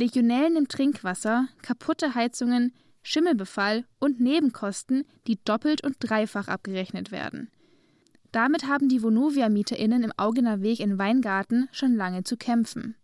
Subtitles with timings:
[0.00, 7.50] Legionellen im Trinkwasser, kaputte Heizungen, Schimmelbefall und Nebenkosten, die doppelt und dreifach abgerechnet werden.
[8.32, 12.94] Damit haben die Vonovia-MieterInnen im Augener Weg in Weingarten schon lange zu kämpfen.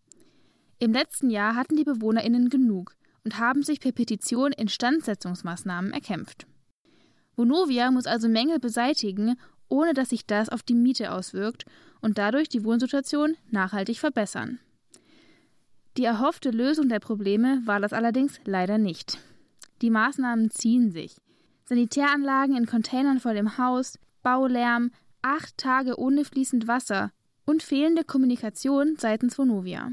[0.78, 6.46] Im letzten Jahr hatten die BewohnerInnen genug und haben sich per Petition Instandsetzungsmaßnahmen erkämpft.
[7.34, 9.36] Vonovia muss also Mängel beseitigen,
[9.68, 11.66] ohne dass sich das auf die Miete auswirkt
[12.00, 14.60] und dadurch die Wohnsituation nachhaltig verbessern.
[15.96, 19.18] Die erhoffte Lösung der Probleme war das allerdings leider nicht.
[19.80, 21.16] Die Maßnahmen ziehen sich.
[21.64, 24.90] Sanitäranlagen in Containern vor dem Haus, Baulärm,
[25.22, 27.12] acht Tage ohne fließend Wasser
[27.46, 29.90] und fehlende Kommunikation seitens Vonovia.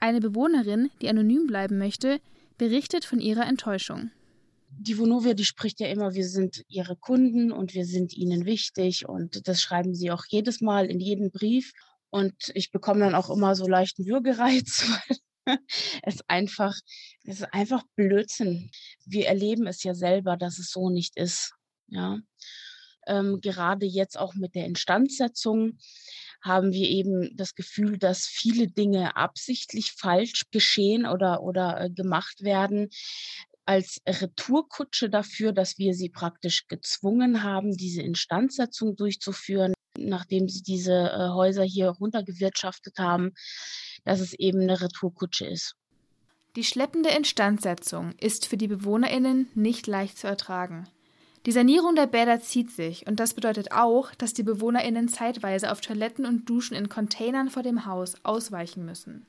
[0.00, 2.20] Eine Bewohnerin, die anonym bleiben möchte,
[2.56, 4.10] berichtet von ihrer Enttäuschung.
[4.70, 9.06] Die Vonovia, die spricht ja immer, wir sind ihre Kunden und wir sind ihnen wichtig
[9.06, 11.72] und das schreiben sie auch jedes Mal in jedem Brief.
[12.08, 15.18] Und ich bekomme dann auch immer so leichten Würgereiz, weil
[16.02, 16.74] es einfach,
[17.24, 18.70] es ist einfach Blödsinn.
[19.04, 21.52] Wir erleben es ja selber, dass es so nicht ist.
[21.88, 22.18] Ja.
[23.06, 25.78] Ähm, gerade jetzt auch mit der Instandsetzung
[26.40, 32.42] haben wir eben das Gefühl, dass viele Dinge absichtlich falsch geschehen oder, oder äh, gemacht
[32.42, 32.90] werden
[33.64, 40.92] als Retourkutsche dafür, dass wir sie praktisch gezwungen haben, diese Instandsetzung durchzuführen, nachdem sie diese
[40.92, 43.32] äh, Häuser hier runtergewirtschaftet haben
[44.04, 45.76] dass es eben eine Retourkutsche ist.
[46.56, 50.86] Die schleppende Instandsetzung ist für die BewohnerInnen nicht leicht zu ertragen.
[51.46, 55.80] Die Sanierung der Bäder zieht sich und das bedeutet auch, dass die BewohnerInnen zeitweise auf
[55.80, 59.26] Toiletten und Duschen in Containern vor dem Haus ausweichen müssen.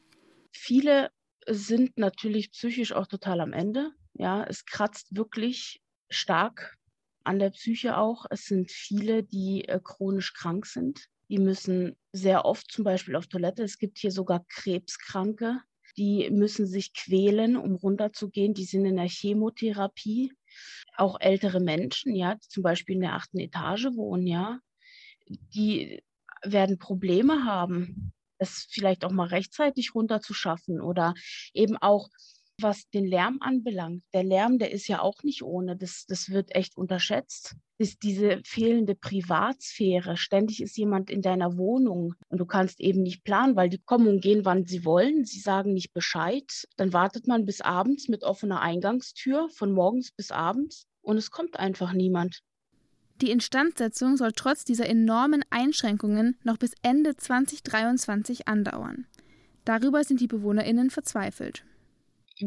[0.51, 1.09] Viele
[1.47, 3.91] sind natürlich psychisch auch total am Ende.
[4.13, 6.77] Ja, es kratzt wirklich stark
[7.23, 8.25] an der Psyche auch.
[8.29, 11.07] Es sind viele, die äh, chronisch krank sind.
[11.29, 13.63] Die müssen sehr oft zum Beispiel auf Toilette.
[13.63, 15.61] Es gibt hier sogar Krebskranke,
[15.97, 18.53] die müssen sich quälen, um runterzugehen.
[18.53, 20.33] Die sind in der Chemotherapie.
[20.95, 24.59] Auch ältere Menschen, ja, die zum Beispiel in der achten Etage wohnen, ja,
[25.27, 26.03] die
[26.43, 31.13] werden Probleme haben, es vielleicht auch mal rechtzeitig runterzuschaffen oder
[31.53, 32.09] eben auch
[32.63, 35.75] was den Lärm anbelangt, der Lärm, der ist ja auch nicht ohne.
[35.75, 37.55] Das, das wird echt unterschätzt.
[37.77, 40.17] Ist diese fehlende Privatsphäre.
[40.17, 44.07] Ständig ist jemand in deiner Wohnung und du kannst eben nicht planen, weil die kommen
[44.07, 45.25] und gehen, wann sie wollen.
[45.25, 46.65] Sie sagen nicht Bescheid.
[46.77, 51.59] Dann wartet man bis abends mit offener Eingangstür von morgens bis abends und es kommt
[51.59, 52.39] einfach niemand.
[53.21, 59.05] Die Instandsetzung soll trotz dieser enormen Einschränkungen noch bis Ende 2023 andauern.
[59.65, 61.63] Darüber sind die BewohnerInnen verzweifelt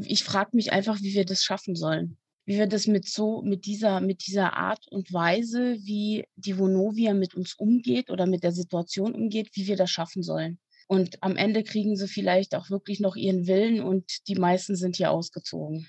[0.05, 2.17] ich frage mich einfach, wie wir das schaffen sollen.
[2.45, 7.13] Wie wir das mit so, mit dieser, mit dieser Art und Weise, wie die Vonovia
[7.13, 10.59] mit uns umgeht oder mit der Situation umgeht, wie wir das schaffen sollen.
[10.87, 14.97] Und am Ende kriegen sie vielleicht auch wirklich noch ihren Willen und die meisten sind
[14.97, 15.89] hier ausgezogen.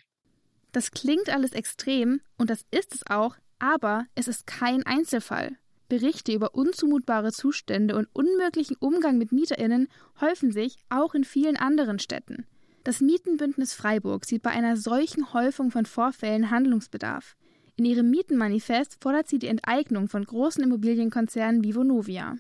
[0.72, 5.58] Das klingt alles extrem und das ist es auch, aber es ist kein Einzelfall.
[5.90, 9.88] Berichte über unzumutbare Zustände und unmöglichen Umgang mit MieterInnen
[10.20, 12.46] häufen sich auch in vielen anderen Städten.
[12.88, 17.36] Das Mietenbündnis Freiburg sieht bei einer solchen Häufung von Vorfällen Handlungsbedarf.
[17.76, 22.38] In ihrem Mietenmanifest fordert sie die Enteignung von großen Immobilienkonzernen wie Vonovia.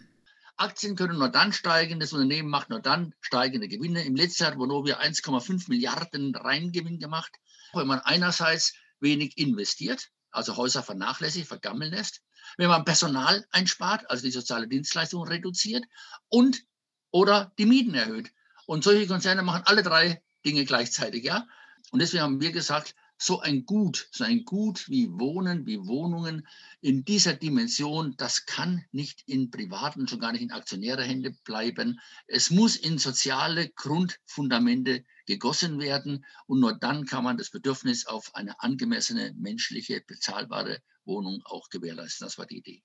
[0.55, 4.05] Aktien können nur dann steigen, das Unternehmen macht nur dann steigende Gewinne.
[4.05, 7.35] Im letzten Jahr hat Vonovia 1,5 Milliarden Reingewinn gemacht.
[7.73, 12.21] Wenn man einerseits wenig investiert, also Häuser vernachlässigt, vergammeln lässt,
[12.55, 15.83] wenn man Personal einspart, also die soziale Dienstleistung reduziert
[16.29, 16.63] und
[17.11, 18.31] oder die Mieten erhöht.
[18.65, 21.45] Und solche Konzerne machen alle drei Dinge gleichzeitig, ja.
[21.91, 26.47] Und deswegen haben wir gesagt, so ein Gut, so ein Gut wie Wohnen, wie Wohnungen
[26.81, 31.99] in dieser Dimension, das kann nicht in privaten, schon gar nicht in aktionäre Hände bleiben.
[32.27, 38.35] Es muss in soziale Grundfundamente gegossen werden und nur dann kann man das Bedürfnis auf
[38.35, 42.25] eine angemessene, menschliche, bezahlbare Wohnung auch gewährleisten.
[42.25, 42.83] Das war die Idee.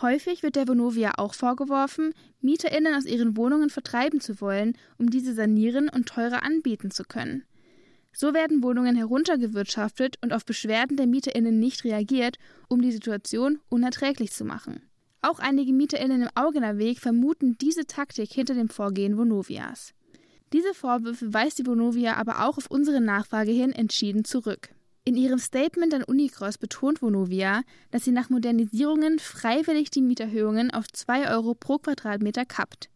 [0.00, 5.34] Häufig wird der Vonovia auch vorgeworfen, MieterInnen aus ihren Wohnungen vertreiben zu wollen, um diese
[5.34, 7.44] sanieren und teurer anbieten zu können.
[8.12, 12.38] So werden Wohnungen heruntergewirtschaftet und auf Beschwerden der MieterInnen nicht reagiert,
[12.68, 14.82] um die Situation unerträglich zu machen.
[15.20, 19.94] Auch einige MieterInnen im Augener Weg vermuten diese Taktik hinter dem Vorgehen Vonovias.
[20.52, 24.68] Diese Vorwürfe weist die Vonovia aber auch auf unsere Nachfrage hin entschieden zurück.
[25.06, 30.90] In ihrem Statement an Unicross betont Vonovia, dass sie nach Modernisierungen freiwillig die Mieterhöhungen auf
[30.90, 32.88] 2 Euro pro Quadratmeter kappt.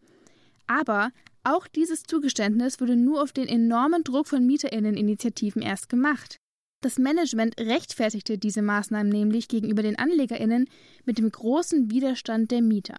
[0.66, 1.10] Aber
[1.44, 6.38] auch dieses Zugeständnis wurde nur auf den enormen Druck von Mieterinneninitiativen erst gemacht.
[6.80, 10.66] Das Management rechtfertigte diese Maßnahmen nämlich gegenüber den Anlegerinnen
[11.04, 12.96] mit dem großen Widerstand der Mieter.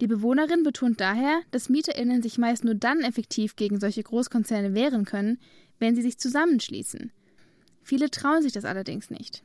[0.00, 5.04] Die Bewohnerin betont daher, dass MieterInnen sich meist nur dann effektiv gegen solche Großkonzerne wehren
[5.04, 5.38] können,
[5.78, 7.12] wenn sie sich zusammenschließen.
[7.82, 9.42] Viele trauen sich das allerdings nicht.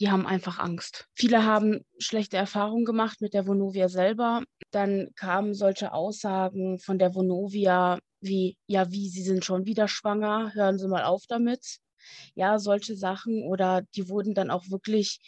[0.00, 1.06] Die haben einfach Angst.
[1.14, 4.42] Viele haben schlechte Erfahrungen gemacht mit der Vonovia selber.
[4.72, 10.52] Dann kamen solche Aussagen von der Vonovia wie, ja, wie, Sie sind schon wieder schwanger,
[10.54, 11.78] hören Sie mal auf damit.
[12.34, 15.20] Ja, solche Sachen oder die wurden dann auch wirklich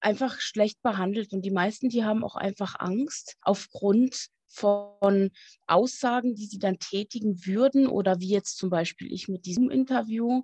[0.00, 1.32] einfach schlecht behandelt.
[1.32, 5.30] Und die meisten, die haben auch einfach Angst aufgrund von
[5.66, 10.42] Aussagen, die sie dann tätigen würden oder wie jetzt zum Beispiel ich mit diesem Interview.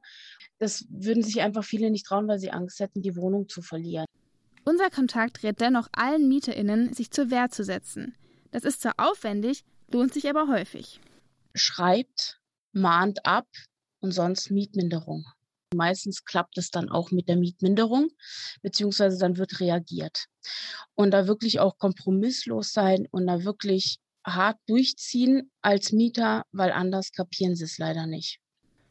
[0.59, 4.07] Das würden sich einfach viele nicht trauen, weil sie Angst hätten, die Wohnung zu verlieren.
[4.65, 8.15] Unser Kontakt rät dennoch allen MieterInnen, sich zur Wehr zu setzen.
[8.51, 11.01] Das ist zwar aufwendig, lohnt sich aber häufig.
[11.55, 12.41] Schreibt,
[12.73, 13.47] mahnt ab
[14.01, 15.25] und sonst Mietminderung.
[15.75, 18.09] Meistens klappt es dann auch mit der Mietminderung,
[18.63, 20.27] beziehungsweise dann wird reagiert.
[20.95, 27.13] Und da wirklich auch kompromisslos sein und da wirklich hart durchziehen als Mieter, weil anders
[27.13, 28.39] kapieren sie es leider nicht.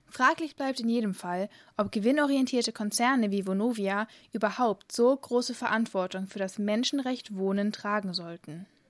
[0.08, 6.40] Fraglich bleibt in jedem Fall, ob gewinnorientierte Konzerne wie Vonovia überhaupt so große Verantwortung für
[6.40, 8.66] das Menschenrecht Wohnen tragen sollten.